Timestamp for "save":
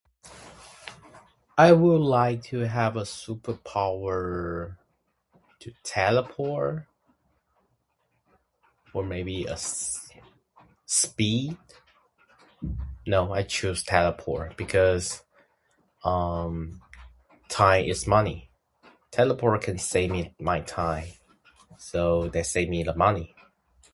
19.91-20.09, 22.53-22.69